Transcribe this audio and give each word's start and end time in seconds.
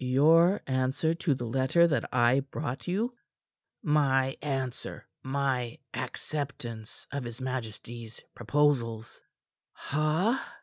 "Your 0.00 0.62
answer 0.66 1.12
to 1.16 1.34
the 1.34 1.44
letter 1.44 1.86
that 1.86 2.14
I 2.14 2.40
brought 2.40 2.88
you?" 2.88 3.12
"My 3.82 4.38
answer. 4.40 5.06
My 5.22 5.80
acceptance 5.92 7.06
of 7.12 7.24
his 7.24 7.42
majesty's 7.42 8.18
proposals." 8.34 9.20
"Ha!" 9.74 10.50